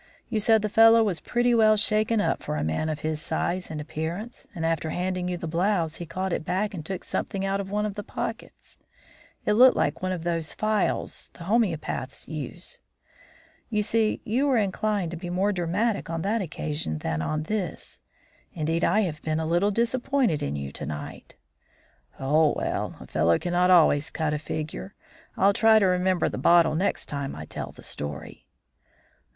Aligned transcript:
You 0.29 0.39
said 0.39 0.63
the 0.63 0.67
fellow 0.67 1.03
was 1.03 1.19
pretty 1.19 1.53
well 1.53 1.77
shaken 1.77 2.19
up 2.19 2.41
for 2.41 2.55
a 2.55 2.63
man 2.63 2.89
of 2.89 3.01
his 3.01 3.21
size 3.21 3.69
and 3.69 3.79
appearance, 3.79 4.47
and 4.55 4.65
after 4.65 4.89
handing 4.89 5.27
you 5.27 5.37
the 5.37 5.45
blouse 5.45 5.97
he 5.97 6.07
caught 6.07 6.33
it 6.33 6.43
back 6.43 6.73
and 6.73 6.83
took 6.83 7.03
something 7.03 7.45
out 7.45 7.59
of 7.61 7.69
one 7.69 7.85
of 7.85 7.93
the 7.93 8.01
pockets. 8.01 8.79
It 9.45 9.53
looked 9.53 9.75
like 9.75 10.01
one 10.01 10.11
of 10.11 10.23
those 10.23 10.53
phials 10.53 11.29
the 11.33 11.41
homoeopaths 11.43 12.27
use. 12.27 12.79
You 13.69 13.83
see, 13.83 14.21
you 14.25 14.47
were 14.47 14.57
inclined 14.57 15.11
to 15.11 15.17
be 15.17 15.29
more 15.29 15.51
dramatic 15.51 16.09
on 16.09 16.23
that 16.23 16.41
occasion 16.41 16.97
than 16.97 17.21
on 17.21 17.43
this. 17.43 17.99
Indeed, 18.55 18.83
I 18.83 19.01
have 19.01 19.21
been 19.21 19.39
a 19.39 19.45
little 19.45 19.69
disappointed 19.69 20.41
in 20.41 20.55
you 20.55 20.71
to 20.71 20.85
night." 20.87 21.35
"Oh, 22.19 22.53
well! 22.57 22.95
a 22.99 23.05
fellow 23.05 23.37
cannot 23.37 23.69
always 23.69 24.09
cut 24.09 24.33
a 24.33 24.39
figure. 24.39 24.95
I'll 25.37 25.53
try 25.53 25.77
to 25.77 25.85
remember 25.85 26.27
the 26.27 26.39
bottle 26.39 26.73
next 26.73 27.05
time 27.05 27.35
I 27.35 27.45
tell 27.45 27.71
the 27.71 27.83
story." 27.83 28.47